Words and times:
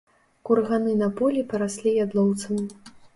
Курганы 0.49 0.93
на 1.01 1.09
полі 1.19 1.43
параслі 1.51 1.93
ядлоўцам. 2.05 2.65